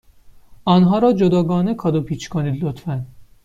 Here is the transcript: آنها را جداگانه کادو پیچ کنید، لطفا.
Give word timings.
آنها 0.65 0.99
را 0.99 1.13
جداگانه 1.13 1.73
کادو 1.73 2.01
پیچ 2.01 2.29
کنید، 2.29 2.63
لطفا. 2.63 3.05